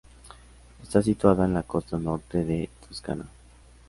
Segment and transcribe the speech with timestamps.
[0.81, 3.25] Está situada en la costa norte de Toscana.